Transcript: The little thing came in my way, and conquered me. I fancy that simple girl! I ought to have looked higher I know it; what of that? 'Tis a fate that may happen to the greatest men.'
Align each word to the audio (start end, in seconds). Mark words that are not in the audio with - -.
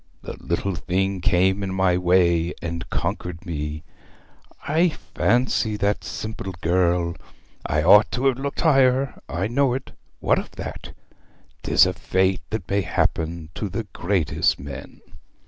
The 0.23 0.33
little 0.43 0.73
thing 0.73 1.21
came 1.21 1.61
in 1.61 1.75
my 1.75 1.95
way, 1.95 2.55
and 2.59 2.89
conquered 2.89 3.45
me. 3.45 3.83
I 4.67 4.89
fancy 4.89 5.77
that 5.77 6.03
simple 6.03 6.53
girl! 6.61 7.15
I 7.67 7.83
ought 7.83 8.09
to 8.13 8.25
have 8.25 8.39
looked 8.39 8.61
higher 8.61 9.21
I 9.29 9.45
know 9.47 9.75
it; 9.75 9.91
what 10.19 10.39
of 10.39 10.49
that? 10.53 10.93
'Tis 11.61 11.85
a 11.85 11.93
fate 11.93 12.41
that 12.49 12.67
may 12.67 12.81
happen 12.81 13.49
to 13.53 13.69
the 13.69 13.83
greatest 13.93 14.59
men.' 14.59 15.01